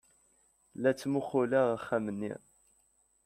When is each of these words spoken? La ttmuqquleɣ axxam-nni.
La 0.81 0.91
ttmuqquleɣ 0.93 1.67
axxam-nni. 1.77 2.33